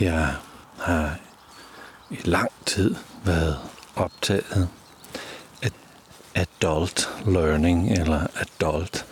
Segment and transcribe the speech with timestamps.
[0.00, 0.34] Jeg
[0.78, 1.18] har
[2.10, 3.58] i lang tid været
[3.94, 4.68] optaget
[5.62, 5.70] af
[6.34, 9.06] adult learning eller adult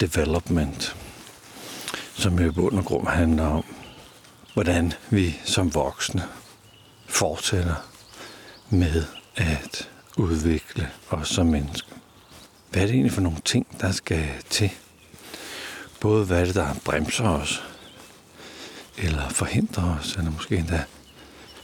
[0.00, 0.96] development,
[2.14, 3.64] som jo i bund og grund handler om,
[4.54, 6.22] hvordan vi som voksne
[7.06, 7.86] fortsætter
[8.70, 9.04] med
[9.36, 11.92] at udvikle os som mennesker.
[12.70, 14.70] Hvad er det egentlig for nogle ting, der skal til?
[16.00, 17.62] Både hvad er det, der bremser os,
[19.02, 20.84] eller forhindrer os, eller måske endda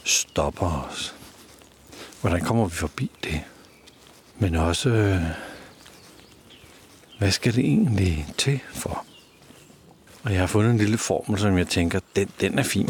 [0.03, 1.15] stopper os.
[2.21, 3.41] Hvordan kommer vi forbi det?
[4.39, 5.21] Men også, øh,
[7.19, 9.05] hvad skal det egentlig til for?
[10.23, 12.89] Og jeg har fundet en lille formel, som jeg tænker, den, den er fin.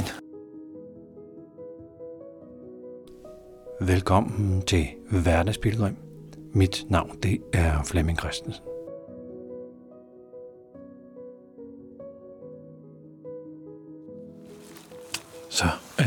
[3.81, 5.95] Velkommen til Hverdagspilgrim.
[6.53, 8.66] Mit navn det er Flemming Christensen.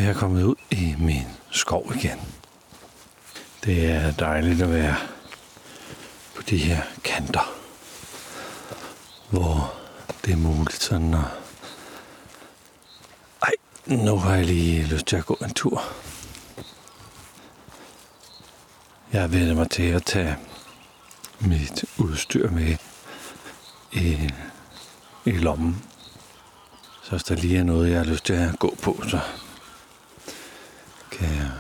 [0.01, 2.21] Er jeg kommet ud i min skov igen.
[3.65, 4.97] Det er dejligt at være
[6.37, 7.55] på de her kanter,
[9.31, 9.75] hvor
[10.25, 11.25] det er muligt sådan at...
[13.42, 13.53] Ej,
[13.87, 15.83] nu har jeg lige lyst til at gå en tur.
[19.12, 20.37] Jeg vender mig til at tage
[21.41, 22.77] mit udstyr med
[23.92, 24.31] i,
[25.25, 25.85] i lommen.
[27.03, 29.20] Så hvis der lige er noget, jeg har lyst til at gå på, så
[31.11, 31.51] kan jeg,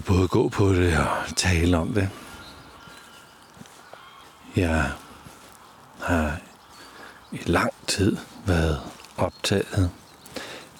[0.00, 2.08] kan både gå på det og tale om det.
[4.56, 4.92] Jeg
[6.00, 6.40] har
[7.32, 8.80] i lang tid været
[9.16, 9.90] optaget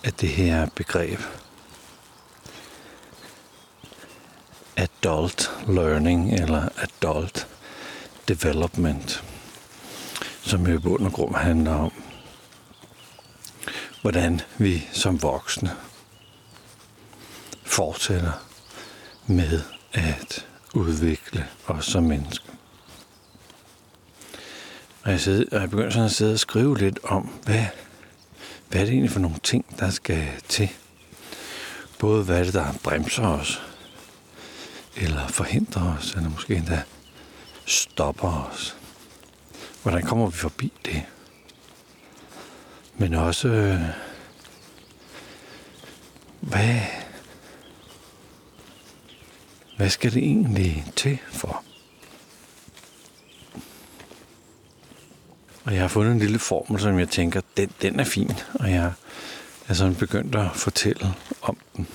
[0.05, 1.21] af det her begreb
[4.77, 7.49] adult learning eller adult
[8.29, 9.25] development,
[10.43, 11.93] som jo i bund og grund handler om,
[14.03, 15.77] hvordan vi som voksne
[17.65, 18.50] fortsætter
[19.31, 19.61] med
[19.93, 22.53] at udvikle os som mennesker.
[25.03, 27.65] Og jeg, sidder, og jeg begynder sådan at sidde og skrive lidt om, hvad,
[28.69, 30.69] hvad er det egentlig for nogle ting, der skal til.
[31.99, 33.63] Både hvad er det, der bremser os,
[34.97, 36.83] eller forhindrer os, eller måske endda
[37.67, 38.77] stopper os.
[39.83, 41.03] Hvordan kommer vi forbi det?
[42.97, 43.81] Men også, øh,
[46.41, 46.81] hvad,
[49.81, 51.65] hvad skal det egentlig til for?
[55.65, 58.71] Og jeg har fundet en lille formel, som jeg tænker, den, den er fin, og
[58.71, 58.93] jeg
[59.69, 61.89] er sådan begyndt at fortælle om den,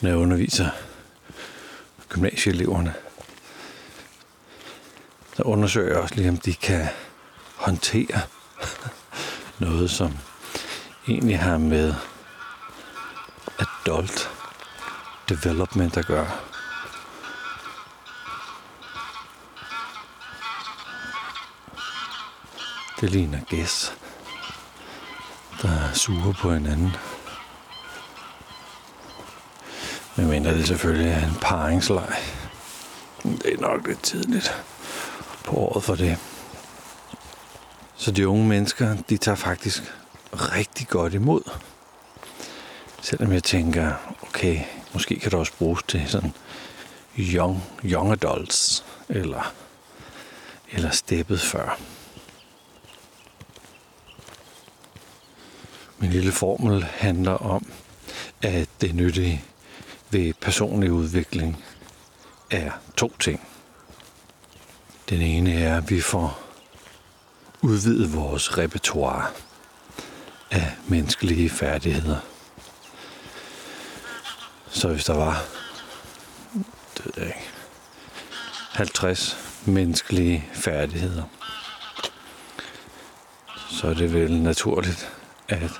[0.00, 0.70] når jeg underviser
[2.08, 2.94] gymnasieeleverne.
[5.36, 6.86] Så undersøger jeg også lige, om de kan
[7.56, 8.20] håndtere
[9.58, 10.16] noget, som
[11.08, 11.94] egentlig har med
[13.58, 14.37] adult
[15.28, 16.30] development at gøre.
[23.00, 23.92] Det ligner gæs,
[25.62, 26.96] der suger på hinanden.
[30.16, 32.16] Men mindre det selvfølgelig er en paringsleg.
[33.22, 34.64] Det er nok lidt tidligt
[35.44, 36.18] på året for det.
[37.96, 39.82] Så de unge mennesker, de tager faktisk
[40.32, 41.50] rigtig godt imod.
[43.02, 46.32] Selvom jeg tænker, okay, måske kan det også bruges til sådan
[47.18, 49.52] young, young adults, eller,
[50.72, 51.78] eller steppet før.
[55.98, 57.66] Min lille formel handler om,
[58.42, 59.44] at det nyttige
[60.10, 61.64] ved personlig udvikling
[62.50, 63.48] er to ting.
[65.08, 66.40] Den ene er, at vi får
[67.62, 69.26] udvidet vores repertoire
[70.50, 72.16] af menneskelige færdigheder.
[74.70, 75.44] Så hvis der var
[76.96, 77.50] det ved jeg ikke,
[78.72, 79.36] 50
[79.66, 81.22] menneskelige færdigheder,
[83.70, 85.12] så er det vel naturligt,
[85.48, 85.70] at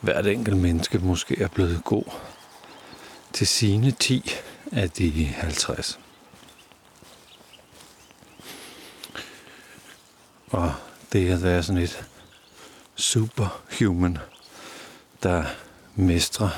[0.00, 2.04] hvert enkelt menneske måske er blevet god
[3.32, 4.30] til sine 10
[4.72, 5.98] af de 50.
[10.46, 10.74] Og
[11.12, 12.04] det at være sådan et
[12.94, 14.18] superhuman,
[15.22, 15.44] der
[15.94, 16.48] mestrer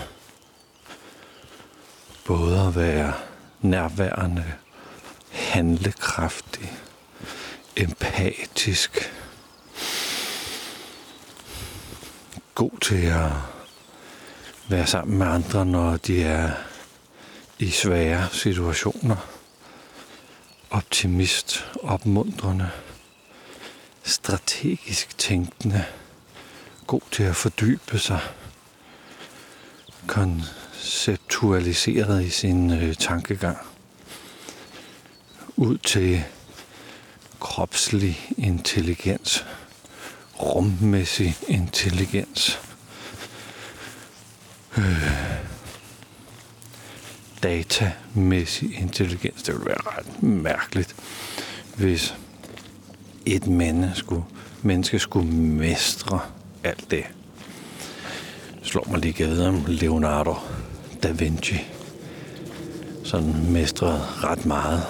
[2.25, 3.15] både at være
[3.61, 4.45] nærværende,
[5.31, 6.73] handlekraftig,
[7.77, 9.13] empatisk,
[12.55, 13.31] god til at
[14.69, 16.51] være sammen med andre, når de er
[17.59, 19.17] i svære situationer.
[20.71, 22.71] Optimist, opmuntrende,
[24.03, 25.85] strategisk tænkende,
[26.87, 28.21] god til at fordybe sig,
[30.83, 33.59] konceptualiseret i sin øh, tankegang,
[35.57, 36.25] ud til
[37.41, 39.45] kropslig intelligens,
[40.41, 42.61] rummæssig intelligens,
[44.79, 45.13] øh,
[47.43, 49.43] datamæssig intelligens.
[49.43, 50.97] Det ville være ret mærkeligt,
[51.77, 52.15] hvis
[53.27, 54.25] et menneske skulle,
[54.63, 56.21] menneske skulle mestre
[56.65, 57.05] alt det.
[58.63, 60.35] Slår mig lige gaden om Leonardo
[61.03, 61.61] da Vinci.
[63.05, 64.83] Sådan mestrede ret meget.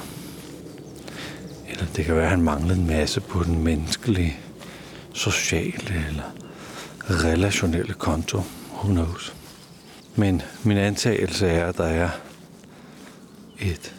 [1.69, 4.37] Eller det kan være, at han manglede en masse på den menneskelige,
[5.15, 6.35] sociale eller
[7.11, 8.43] relationelle konto.
[8.73, 9.35] Who knows?
[10.17, 12.11] Men min antagelse er, at der er
[13.59, 13.95] et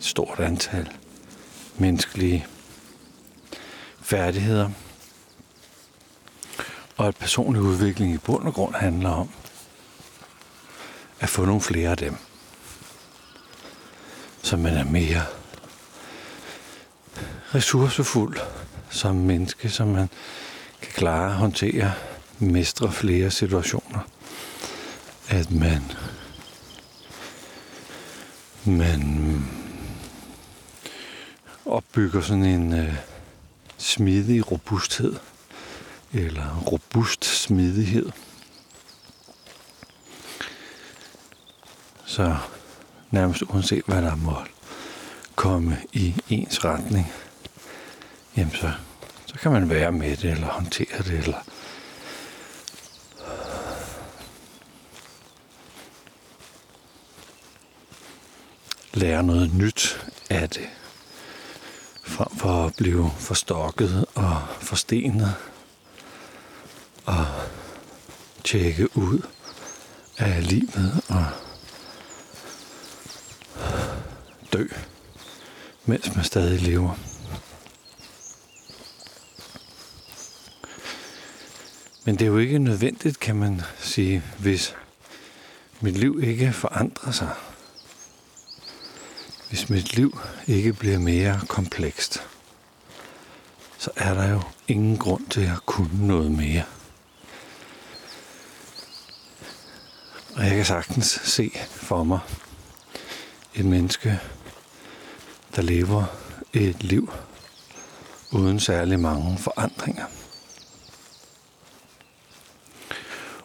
[0.00, 0.88] stort antal
[1.78, 2.46] menneskelige
[4.00, 4.70] færdigheder,
[6.96, 9.28] og at personlig udvikling i bund og grund handler om
[11.20, 12.16] at få nogle flere af dem,
[14.42, 15.22] så man er mere
[17.54, 18.38] ressourcefuld
[18.90, 20.08] som menneske, så man
[20.82, 21.92] kan klare at håndtere,
[22.38, 24.00] mestre flere situationer.
[25.28, 25.82] At man,
[28.64, 29.42] man
[31.64, 32.94] opbygger sådan en øh,
[33.78, 35.16] smidig robusthed,
[36.12, 38.10] eller robust smidighed.
[42.16, 42.36] Så
[43.10, 44.36] nærmest uanset hvad der må
[45.34, 47.12] komme i ens retning,
[48.36, 48.72] jamen så,
[49.26, 51.38] så kan man være med det, eller håndtere det, eller
[58.94, 60.68] lære noget nyt af det,
[62.04, 65.34] frem for at blive forstokket og forstenet,
[67.06, 67.26] og
[68.44, 69.26] tjekke ud
[70.18, 71.45] af livet og
[74.56, 74.66] dø,
[75.84, 76.98] mens man stadig lever.
[82.04, 84.74] Men det er jo ikke nødvendigt, kan man sige, hvis
[85.80, 87.30] mit liv ikke forandrer sig.
[89.48, 92.22] Hvis mit liv ikke bliver mere komplekst,
[93.78, 96.64] så er der jo ingen grund til at kunne noget mere.
[100.34, 102.20] Og jeg kan sagtens se for mig
[103.54, 104.20] et menneske,
[105.56, 106.04] der lever
[106.52, 107.12] et liv
[108.32, 110.04] uden særlig mange forandringer.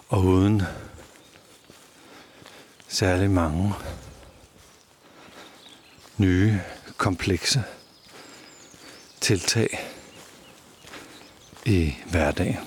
[0.10, 0.62] Og uden
[2.88, 3.74] særlig mange
[6.18, 6.62] nye,
[6.98, 7.64] komplekse
[9.22, 9.80] tiltag
[11.66, 12.58] i hverdagen.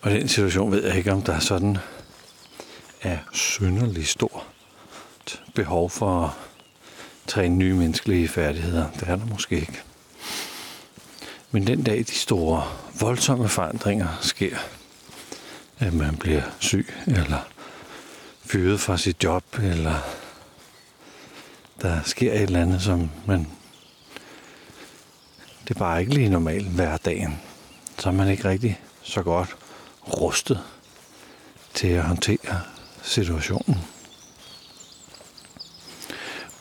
[0.00, 1.78] Og den situation ved jeg ikke, om der er sådan
[3.00, 4.29] er synderlig stor
[5.54, 6.30] behov for at
[7.26, 8.90] træne nye menneskelige færdigheder.
[8.90, 9.80] Det er der måske ikke.
[11.50, 12.64] Men den dag de store,
[13.00, 14.56] voldsomme forandringer sker,
[15.78, 17.48] at man bliver syg, eller
[18.44, 19.94] fyret fra sit job, eller
[21.82, 23.48] der sker et eller andet, som man...
[25.68, 27.40] Det er bare ikke lige normalt hverdagen.
[27.98, 29.56] Så er man ikke rigtig så godt
[30.08, 30.60] rustet
[31.74, 32.60] til at håndtere
[33.02, 33.78] situationen.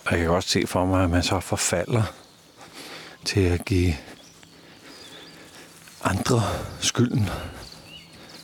[0.10, 2.04] Og jeg kan også se for mig, at man så forfalder
[3.26, 3.94] til at give
[6.04, 6.42] andre
[6.80, 7.30] skylden.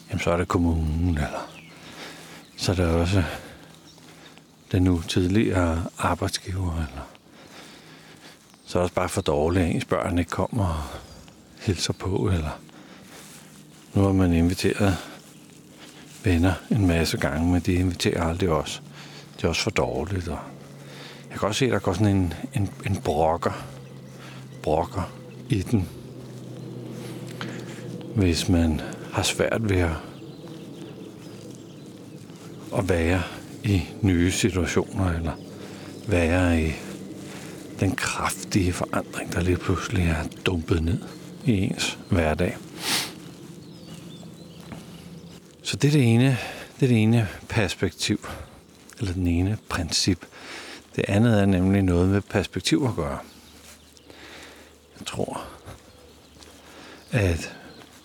[0.10, 1.50] Jamen så er det kommunen, eller
[2.58, 3.24] så er det også
[4.72, 7.08] den nu tidligere arbejdsgiver, eller
[8.66, 11.00] så er det også bare for dårligt, at ens børn ikke kommer og
[11.60, 12.60] hilser på, eller
[13.94, 14.98] nu har man inviteret
[16.24, 18.82] venner en masse gange, men de inviterer aldrig os.
[19.38, 20.28] Det er også for dårligt.
[20.28, 20.40] Og
[21.36, 23.66] jeg kan også se, at der går sådan en, en, en brokker,
[24.64, 25.12] brokker
[25.50, 25.90] i den.
[28.16, 29.96] Hvis man har svært ved at,
[32.78, 33.22] at være
[33.64, 35.32] i nye situationer, eller
[36.08, 36.72] være i
[37.80, 41.00] den kraftige forandring, der lige pludselig er dumpet ned
[41.46, 42.58] i ens hverdag.
[45.62, 46.38] Så det er det ene,
[46.80, 48.28] det er det ene perspektiv,
[49.00, 50.26] eller den ene princip.
[50.96, 53.20] Det andet er nemlig noget med perspektiv at gøre.
[55.00, 55.48] Jeg tror,
[57.12, 57.56] at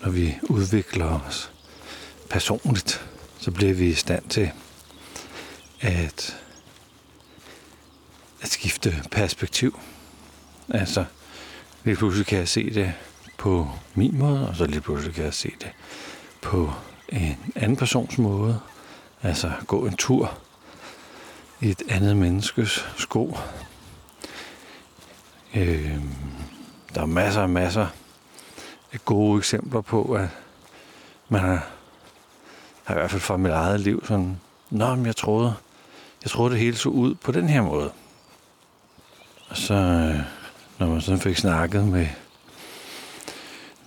[0.02, 1.52] når vi udvikler os
[2.30, 3.06] personligt,
[3.38, 4.50] så bliver vi i stand til
[5.80, 6.36] at,
[8.42, 9.80] at skifte perspektiv.
[10.68, 11.04] Altså,
[11.82, 12.92] vi pludselig kan jeg se det
[13.38, 15.70] på min måde, og så lige pludselig kan jeg se det
[16.40, 16.72] på
[17.08, 18.60] en anden persons måde.
[19.22, 20.38] Altså gå en tur
[21.62, 23.38] et andet menneskes sko.
[25.54, 26.00] Øh,
[26.94, 27.86] der er masser og masser
[28.92, 30.28] af gode eksempler på, at
[31.28, 31.66] man har,
[32.84, 34.40] har i hvert fald fra mit eget liv sådan,
[34.70, 35.54] Nå, men jeg troede,
[36.22, 37.90] jeg troede det hele så ud på den her måde.
[39.48, 40.20] Og så, øh,
[40.78, 42.06] når man sådan fik snakket med,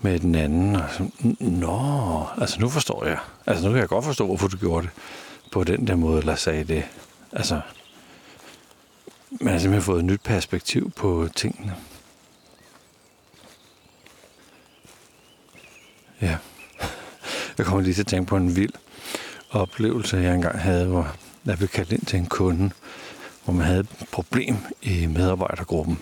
[0.02, 3.18] med den anden, og så, Nå, altså nu forstår jeg.
[3.46, 4.94] Altså nu kan jeg godt forstå, hvorfor du gjorde det
[5.52, 6.84] på den der måde, eller sagde det.
[7.36, 7.62] Altså,
[9.32, 11.76] man har simpelthen fået et nyt perspektiv på tingene.
[16.22, 16.38] Ja.
[17.58, 18.74] Jeg kommer lige til at tænke på en vild
[19.50, 22.72] oplevelse, jeg engang havde, hvor jeg blev kaldt ind til en kunde,
[23.44, 26.00] hvor man havde et problem i medarbejdergruppen,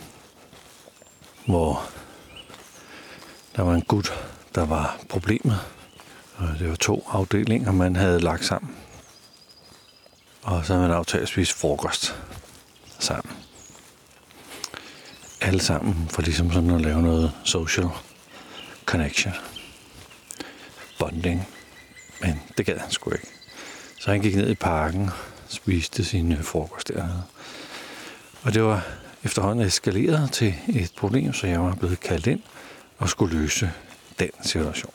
[1.45, 1.89] hvor
[3.55, 4.13] der var en gut,
[4.55, 5.59] der var problemet.
[6.35, 8.75] Og det var to afdelinger, man havde lagt sammen.
[10.43, 12.15] Og så har man aftalt at spise frokost
[12.99, 13.35] sammen.
[15.41, 17.87] Alle sammen for ligesom sådan at lave noget social
[18.85, 19.33] connection.
[20.99, 21.47] Bonding.
[22.21, 23.27] Men det gad han sgu ikke.
[23.99, 25.09] Så han gik ned i parken,
[25.47, 27.23] spiste sin øh, frokost dernede.
[28.43, 28.87] Og det var
[29.23, 32.41] efterhånden eskaleret til et problem, så jeg var blevet kaldt ind
[32.97, 33.71] og skulle løse
[34.19, 34.93] den situation.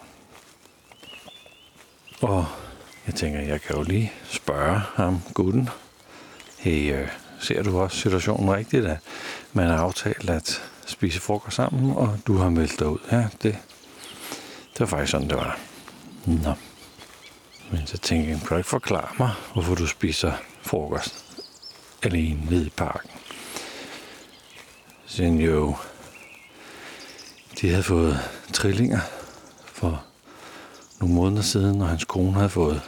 [2.20, 2.46] Og
[3.06, 5.68] jeg tænker, jeg kan jo lige spørge ham, gutten,
[6.58, 7.08] hey, øh,
[7.40, 8.98] ser du også situationen rigtigt, at
[9.52, 12.98] man har aftalt at spise frokost sammen, og du har meldt dig ud?
[13.12, 13.58] Ja, det,
[14.72, 15.58] det var faktisk sådan, det var.
[16.26, 16.52] Nå.
[17.70, 20.32] Men så tænkte jeg, kan du ikke forklare mig, hvorfor du spiser
[20.62, 21.24] frokost
[22.02, 23.10] alene nede i parken?
[25.06, 25.76] Sådan jo,
[27.60, 28.18] de havde fået
[28.52, 29.00] trillinger
[29.64, 30.04] for
[31.00, 32.82] nogle måneder siden, og hans kone havde fået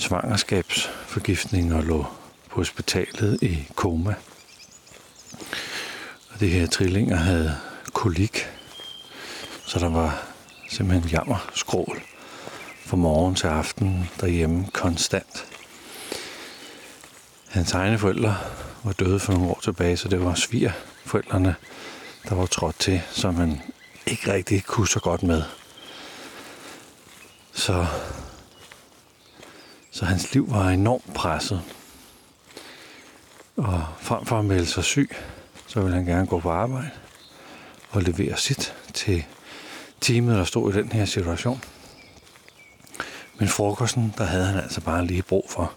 [0.00, 2.06] svangerskabsforgiftning og lå
[2.48, 4.14] på hospitalet i koma.
[6.32, 7.56] Og det her trillinger havde
[7.92, 8.48] kolik,
[9.66, 10.26] så der var
[10.68, 12.02] simpelthen jammer skrål
[12.86, 15.46] fra morgen til aften derhjemme konstant.
[17.48, 18.36] Hans egne forældre
[18.84, 21.54] var døde for nogle år tilbage, så det var svigerforældrene,
[22.28, 23.62] der var trådt til, som han
[24.06, 25.42] ikke rigtig kunne så godt med.
[27.52, 27.86] Så,
[30.00, 31.62] så hans liv var enormt presset.
[33.56, 35.16] Og frem for at melde sig syg,
[35.66, 36.90] så ville han gerne gå på arbejde
[37.90, 39.24] og levere sit til
[40.00, 41.62] teamet, der stod i den her situation.
[43.38, 45.72] Men frokosten, der havde han altså bare lige brug for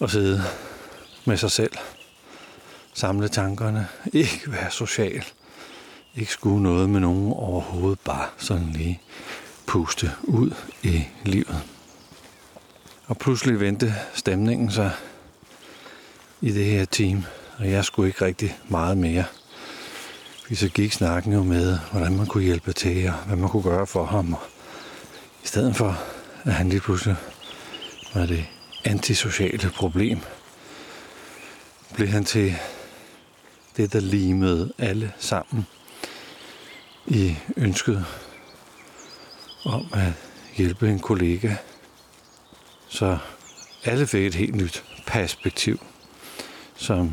[0.00, 0.42] at sidde
[1.24, 1.72] med sig selv,
[2.94, 5.24] samle tankerne, ikke være social,
[6.16, 9.00] ikke skue noget med nogen overhovedet, bare sådan lige
[9.66, 11.75] puste ud i livet.
[13.06, 14.90] Og pludselig vendte stemningen sig
[16.40, 17.24] i det her team,
[17.58, 19.24] og jeg skulle ikke rigtig meget mere.
[20.48, 23.62] Vi så gik snakken jo med, hvordan man kunne hjælpe til, og hvad man kunne
[23.62, 24.32] gøre for ham.
[24.32, 24.42] Og
[25.44, 25.98] I stedet for,
[26.44, 27.16] at han lige pludselig
[28.14, 28.46] var det
[28.84, 30.18] antisociale problem,
[31.94, 32.56] blev han til
[33.76, 35.66] det, der limede alle sammen
[37.06, 38.06] i ønsket
[39.64, 40.12] om at
[40.56, 41.54] hjælpe en kollega,
[42.96, 43.18] så
[43.84, 45.86] alle fik et helt nyt perspektiv,
[46.76, 47.12] som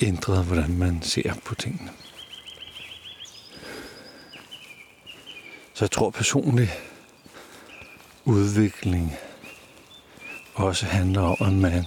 [0.00, 1.90] ændrede, hvordan man ser på tingene.
[5.74, 6.70] Så jeg tror personligt,
[8.24, 9.16] udvikling
[10.54, 11.84] også handler om, at man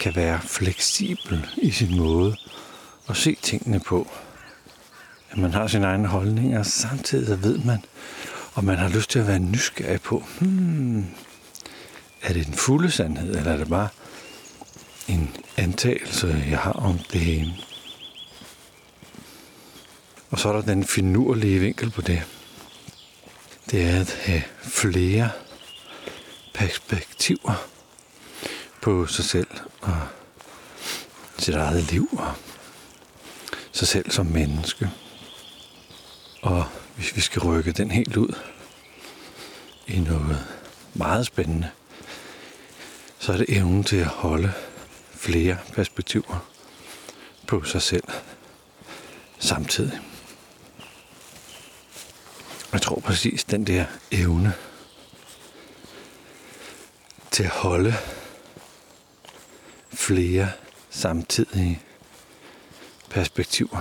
[0.00, 2.36] kan være fleksibel i sin måde
[3.08, 4.10] at se tingene på.
[5.30, 7.84] At man har sine egne holdninger, samtidig ved man,
[8.54, 11.06] og man har lyst til at være nysgerrig på, hmm,
[12.22, 13.88] er det den fulde sandhed, eller er det bare
[15.08, 17.54] en antagelse, jeg har om det hele?
[20.30, 22.22] Og så er der den finurlige vinkel på det.
[23.70, 25.30] Det er at have flere
[26.54, 27.68] perspektiver
[28.82, 29.48] på sig selv
[29.80, 29.98] og
[31.38, 32.32] sit eget liv og
[33.72, 34.90] sig selv som menneske.
[36.42, 36.64] Og
[36.96, 38.34] hvis vi skal rykke den helt ud
[39.86, 40.46] i noget
[40.94, 41.70] meget spændende,
[43.20, 44.52] så er det evnen til at holde
[45.10, 46.46] flere perspektiver
[47.46, 48.04] på sig selv
[49.38, 50.00] samtidig.
[52.72, 54.52] Jeg tror præcis den der evne
[57.30, 57.94] til at holde
[59.92, 60.52] flere
[60.90, 61.82] samtidige
[63.10, 63.80] perspektiver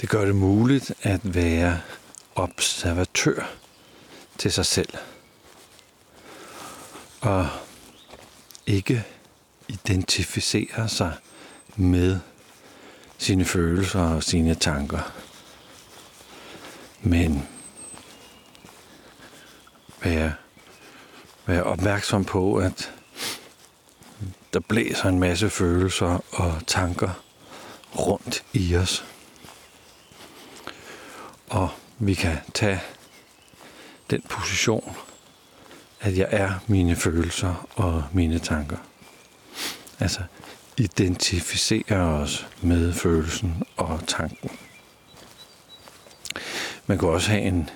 [0.00, 1.80] Det gør det muligt at være
[2.34, 3.50] observatør
[4.38, 4.88] til sig selv
[7.22, 7.46] at
[8.66, 9.04] ikke
[9.68, 11.12] identificere sig
[11.76, 12.18] med
[13.18, 15.12] sine følelser og sine tanker.
[17.00, 17.48] Men
[20.02, 20.34] være,
[21.46, 22.92] være opmærksom på, at
[24.52, 27.10] der blæser en masse følelser og tanker
[27.98, 29.04] rundt i os.
[31.48, 32.80] Og vi kan tage
[34.10, 34.96] den position,
[36.00, 38.76] at jeg er mine følelser og mine tanker.
[39.98, 40.20] Altså
[40.76, 44.50] identificere os med følelsen og tanken.
[46.86, 47.70] Man kan også have en,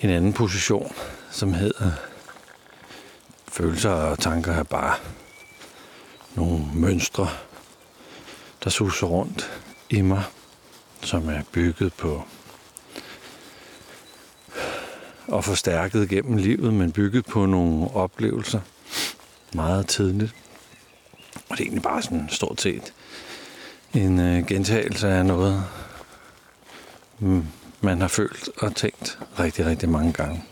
[0.00, 0.92] en anden position,
[1.30, 1.90] som hedder
[3.48, 4.94] følelser og tanker er bare
[6.34, 7.28] nogle mønstre,
[8.64, 9.50] der suser rundt
[9.90, 10.22] i mig,
[11.02, 12.24] som er bygget på
[15.28, 18.60] og forstærket gennem livet, men bygget på nogle oplevelser
[19.54, 20.34] meget tidligt.
[21.34, 22.92] Og det er egentlig bare sådan stort set
[23.94, 25.64] en øh, gentagelse af noget,
[27.18, 27.46] mm,
[27.80, 30.44] man har følt og tænkt rigtig, rigtig mange gange.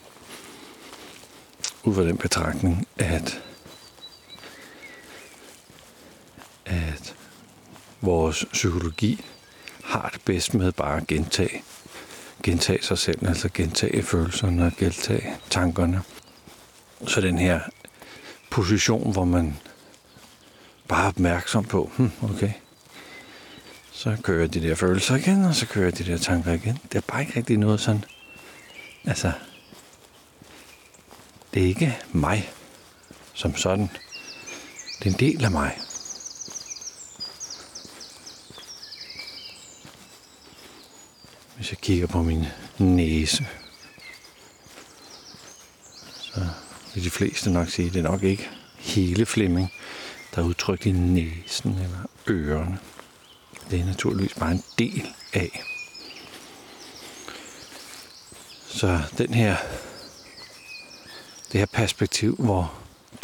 [1.85, 3.43] Ud fra den betragtning, at,
[6.67, 7.15] at
[8.01, 9.25] vores psykologi
[9.85, 11.63] har det bedst med bare at gentage,
[12.43, 16.03] gentage sig selv, altså gentage følelserne og gentage tankerne.
[17.07, 17.61] Så den her
[18.51, 19.57] position, hvor man
[20.89, 22.53] bare er opmærksom på, hmm, okay,
[23.93, 26.79] så kører de der følelser igen, og så kører de der tanker igen.
[26.93, 28.05] Det er bare ikke rigtig noget sådan,
[29.05, 29.33] altså,
[31.55, 32.53] det er ikke mig
[33.35, 33.91] som sådan.
[34.99, 35.79] Det er en del af mig.
[41.73, 42.47] Jeg kigger på min
[42.79, 43.47] næse,
[46.15, 46.47] så
[46.95, 49.73] vil de fleste nok sige, at det er nok ikke hele Flemming,
[50.35, 52.79] der er udtrykt i næsen eller ørerne.
[53.71, 55.63] Det er naturligvis bare en del af.
[58.67, 59.57] Så den her,
[61.53, 62.75] det her perspektiv, hvor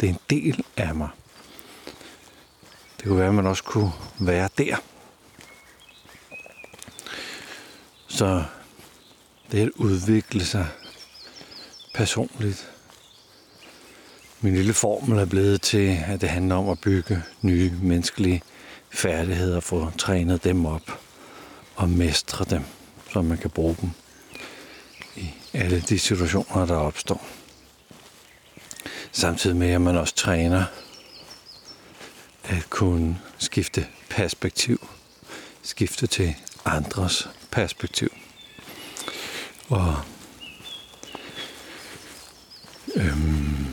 [0.01, 1.09] det er en del af mig.
[2.97, 4.77] Det kunne være, at man også kunne være der.
[8.19, 8.43] Så
[9.51, 10.67] det at udvikle sig
[11.93, 12.71] personligt.
[14.41, 18.41] Min lille formel er blevet til, at det handler om at bygge nye menneskelige
[18.89, 20.99] færdigheder, få trænet dem op
[21.75, 22.63] og mestre dem,
[23.13, 23.89] så man kan bruge dem
[25.15, 27.25] i alle de situationer, der opstår.
[29.11, 30.63] Samtidig med, at man også træner
[32.43, 34.87] at kunne skifte perspektiv,
[35.61, 38.13] skifte til andres perspektiv.
[39.69, 39.95] Og
[42.95, 43.65] øhm,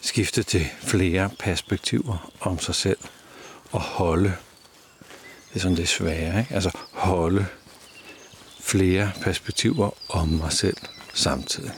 [0.00, 2.98] skifte til flere perspektiver om sig selv
[3.72, 4.34] og holde,
[5.48, 6.54] det er sådan det svære, ikke?
[6.54, 7.46] altså holde
[8.60, 10.76] flere perspektiver om mig selv
[11.14, 11.72] samtidig.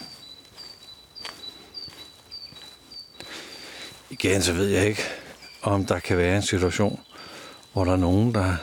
[4.11, 5.03] Igen, så ved jeg ikke,
[5.63, 7.01] om der kan være en situation,
[7.73, 8.57] hvor der er nogen, der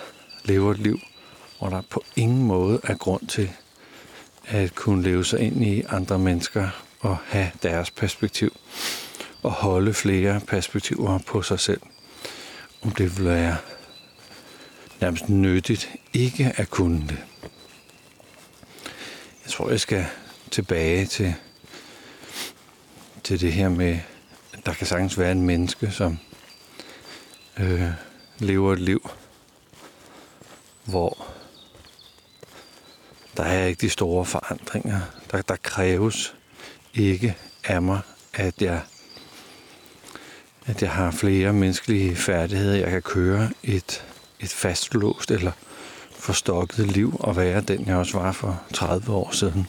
[0.44, 1.00] lever et liv,
[1.60, 3.52] hvor der på ingen måde er grund til
[4.46, 8.54] at kunne leve sig ind i andre mennesker og have deres perspektiv
[9.44, 11.82] og holde flere perspektiver på sig selv.
[12.82, 13.58] Om det vil være
[15.02, 17.18] nærmest nyttigt ikke at kunne det.
[19.44, 20.06] Jeg tror, jeg skal
[20.52, 21.36] tilbage til,
[23.24, 24.00] til det her med,
[24.54, 26.20] at der kan sagtens være en menneske, som
[27.60, 27.88] øh,
[28.40, 29.10] lever et liv,
[30.86, 31.28] hvor
[33.38, 35.00] der er ikke de store forandringer.
[35.32, 36.36] Der, der kræves
[36.94, 38.02] ikke af mig,
[38.34, 38.82] at jeg
[40.66, 42.76] at jeg har flere menneskelige færdigheder.
[42.76, 44.06] Jeg kan køre et,
[44.40, 45.52] et fastlåst eller
[46.12, 49.68] forstokket liv og være den, jeg også var for 30 år siden.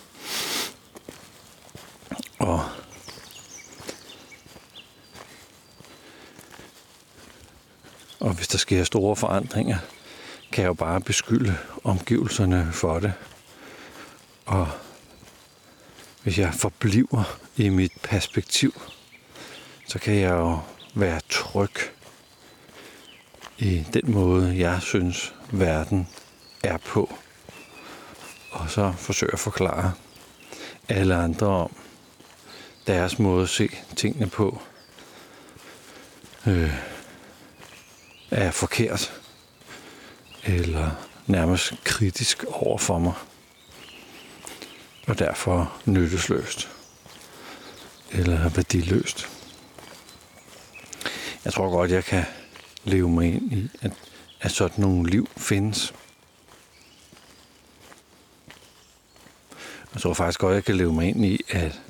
[2.39, 2.65] Og
[8.23, 9.79] Og hvis der sker store forandringer,
[10.53, 13.13] kan jeg jo bare beskylde omgivelserne for det.
[14.47, 14.69] Og
[16.23, 18.83] hvis jeg forbliver i mit perspektiv,
[19.89, 20.59] så kan jeg jo
[20.95, 21.75] være tryg
[23.59, 26.09] i den måde, jeg synes, verden
[26.65, 27.15] er på.
[28.51, 29.93] Og så forsøge at forklare
[30.89, 31.77] alle andre om
[32.87, 34.63] deres måde at se tingene på
[36.47, 36.75] øh,
[38.31, 39.22] er forkert
[40.45, 40.91] eller
[41.27, 43.13] nærmest kritisk over for mig,
[45.07, 46.69] og derfor nyttesløst
[48.11, 49.29] eller værdiløst.
[51.45, 52.25] Jeg tror godt, jeg kan
[52.85, 53.93] leve mig ind i, at,
[54.41, 55.95] at sådan nogle liv findes.
[59.95, 61.81] Jeg tror faktisk godt, jeg kan leve mig ind i, at,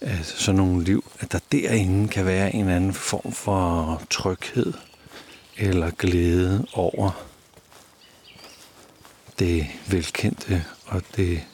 [0.00, 4.72] at sådan nogle liv, at der derinde kan være en anden form for tryghed
[5.60, 7.24] eller glæde over
[9.38, 11.46] det velkendte og det,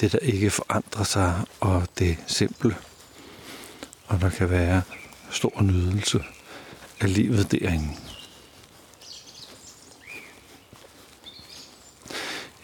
[0.00, 2.76] det der ikke forandrer sig og det simple.
[4.06, 4.82] Og der kan være
[5.30, 6.24] stor nydelse
[7.00, 7.96] af livet derinde.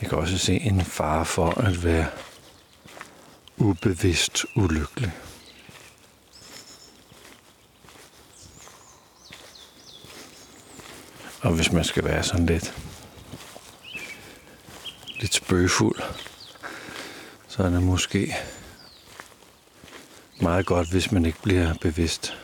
[0.00, 2.06] Jeg kan også se en fare for at være
[3.56, 5.12] ubevidst ulykkelig.
[11.40, 12.74] Og hvis man skal være sådan lidt,
[15.20, 16.02] lidt spøgefuld,
[17.48, 18.36] så er det måske
[20.40, 22.36] meget godt, hvis man ikke bliver bevidst.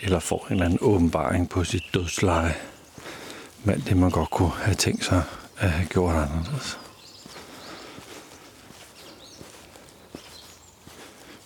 [0.00, 2.54] Eller får en eller anden åbenbaring på sit dødsleje.
[3.64, 5.22] Men det man godt kunne have tænkt sig
[5.56, 6.78] at have gjort anderledes.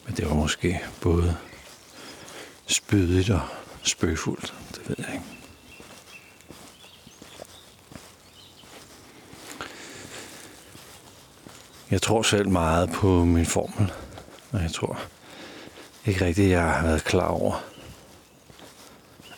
[0.06, 1.36] Men det var måske både
[2.66, 3.42] spydigt og
[3.82, 4.54] spøgefuldt.
[4.74, 5.37] Det ved jeg ikke.
[11.90, 13.92] Jeg tror selv meget på min formel,
[14.52, 14.98] og jeg tror
[16.06, 17.64] ikke rigtigt, jeg har været klar over,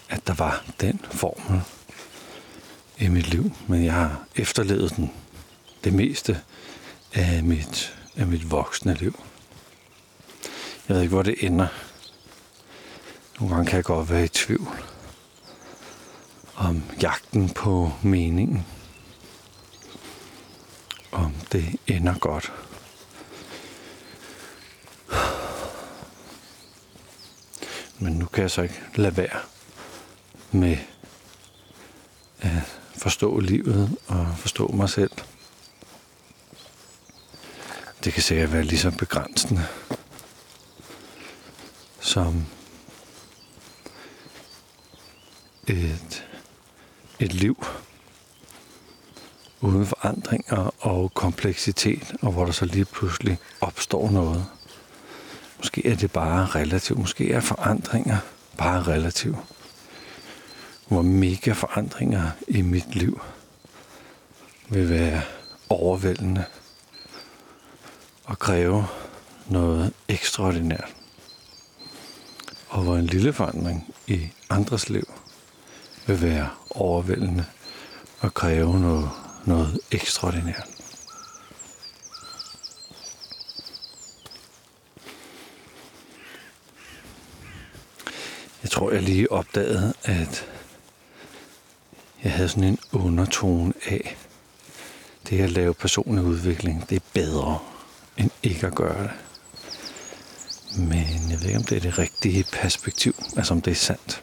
[0.08, 1.60] at der var den formel
[2.98, 5.12] i mit liv, men jeg har efterlevet den
[5.84, 6.40] det meste
[7.14, 9.20] af mit, af mit voksne liv.
[10.88, 11.66] Jeg ved ikke, hvor det ender.
[13.40, 14.68] Nogle gange kan jeg godt være i tvivl
[16.56, 18.66] om jagten på meningen.
[21.12, 22.52] Om det ender godt.
[27.98, 29.40] Men nu kan jeg så ikke lade være
[30.52, 30.76] med
[32.40, 35.10] at forstå livet og forstå mig selv.
[38.04, 39.66] Det kan sikkert være lige så begrænsende
[42.00, 42.46] som
[45.66, 46.26] et,
[47.18, 47.64] et liv
[49.60, 54.46] uden forandringer og kompleksitet, og hvor der så lige pludselig opstår noget.
[55.58, 56.98] Måske er det bare relativt.
[56.98, 58.18] Måske er forandringer
[58.56, 59.38] bare relativt.
[60.88, 63.20] Hvor mega forandringer i mit liv
[64.68, 65.22] vil være
[65.68, 66.44] overvældende
[68.24, 68.86] og kræve
[69.48, 70.94] noget ekstraordinært
[72.70, 75.08] og hvor en lille forandring i andres liv
[76.06, 77.44] vil være overvældende
[78.20, 79.10] og kræve noget,
[79.44, 80.68] noget ekstraordinært.
[88.62, 90.46] Jeg tror, jeg lige opdagede, at
[92.24, 94.16] jeg havde sådan en undertone af,
[95.28, 97.58] det at lave personlig udvikling, det er bedre
[98.16, 99.10] end ikke at gøre det.
[100.78, 103.14] Men jeg ved ikke, om det er det rigtige perspektiv.
[103.36, 104.22] Altså om det er sandt.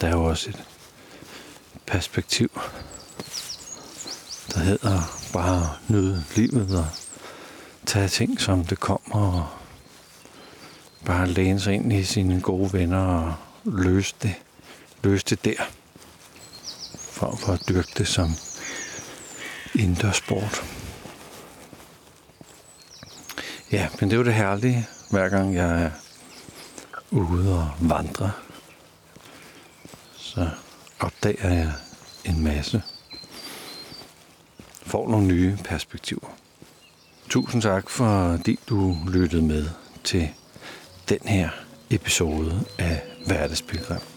[0.00, 0.64] Der er jo også et
[1.86, 2.60] perspektiv,
[4.60, 5.00] der hedder
[5.32, 6.86] bare nyde livet og
[7.86, 9.46] tage ting, som det kommer, og
[11.06, 14.34] bare læne sig ind i sine gode venner og løse det,
[15.02, 15.64] løse det der,
[16.98, 18.28] for, for at dyrke det som
[19.74, 20.62] indendørsport.
[23.72, 25.90] Ja, men det er jo det herlige, hver gang jeg er
[27.10, 28.32] ude og vandre.
[30.16, 30.48] Så
[30.98, 31.72] opdager jeg
[32.24, 32.82] en masse.
[34.90, 36.36] Får nogle nye perspektiver.
[37.28, 39.64] Tusind tak, fordi du lyttede med
[40.04, 40.28] til
[41.08, 41.48] den her
[41.90, 44.09] episode af Hverdagspilgrim.